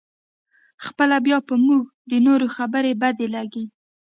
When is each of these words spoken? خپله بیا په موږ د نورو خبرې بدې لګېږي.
خپله 0.85 1.17
بیا 1.25 1.37
په 1.49 1.55
موږ 1.65 1.83
د 2.11 2.13
نورو 2.27 2.47
خبرې 2.55 2.91
بدې 3.01 3.27
لګېږي. 3.35 3.65